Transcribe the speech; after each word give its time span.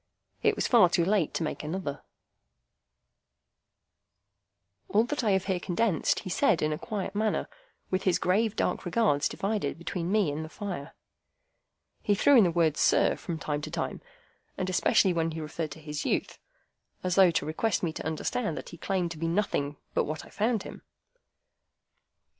It 0.41 0.55
was 0.55 0.67
far 0.67 0.89
too 0.89 1.05
late 1.05 1.31
to 1.35 1.43
make 1.43 1.61
another. 1.63 2.01
[Picture: 2.01 2.07
The 4.87 4.87
signal 4.87 4.97
man] 4.97 4.97
All 4.97 5.03
that 5.05 5.23
I 5.23 5.29
have 5.33 5.45
here 5.45 5.59
condensed 5.59 6.19
he 6.21 6.29
said 6.31 6.63
in 6.63 6.73
a 6.73 6.79
quiet 6.79 7.13
manner, 7.13 7.47
with 7.91 8.01
his 8.01 8.17
grave, 8.17 8.55
dark 8.55 8.83
regards 8.83 9.29
divided 9.29 9.77
between 9.77 10.11
me 10.11 10.31
and 10.31 10.43
the 10.43 10.49
fire. 10.49 10.95
He 12.01 12.15
threw 12.15 12.35
in 12.35 12.45
the 12.45 12.49
word, 12.49 12.77
"Sir," 12.77 13.15
from 13.15 13.37
time 13.37 13.61
to 13.61 13.69
time, 13.69 14.01
and 14.57 14.71
especially 14.71 15.13
when 15.13 15.29
he 15.33 15.39
referred 15.39 15.69
to 15.73 15.79
his 15.79 16.03
youth,—as 16.03 17.13
though 17.13 17.29
to 17.29 17.45
request 17.45 17.83
me 17.83 17.93
to 17.93 18.03
understand 18.07 18.57
that 18.57 18.69
he 18.69 18.79
claimed 18.79 19.11
to 19.11 19.19
be 19.19 19.27
nothing 19.27 19.77
but 19.93 20.05
what 20.05 20.25
I 20.25 20.29
found 20.31 20.63
him. 20.63 20.81